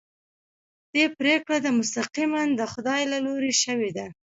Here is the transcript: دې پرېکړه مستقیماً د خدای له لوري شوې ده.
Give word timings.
دې 0.93 1.05
پرېکړه 1.19 1.57
مستقیماً 1.79 2.43
د 2.59 2.61
خدای 2.71 3.01
له 3.11 3.17
لوري 3.25 3.53
شوې 3.63 3.91
ده. 3.97 4.07